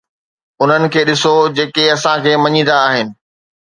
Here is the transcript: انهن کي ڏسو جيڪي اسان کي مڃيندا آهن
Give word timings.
انهن 0.61 0.83
کي 0.93 1.01
ڏسو 1.07 1.33
جيڪي 1.57 1.83
اسان 1.95 2.17
کي 2.23 2.31
مڃيندا 2.43 2.75
آهن 2.89 3.07